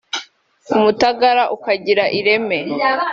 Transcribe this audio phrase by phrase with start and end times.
[0.75, 2.59] Umutagara ukagira ireme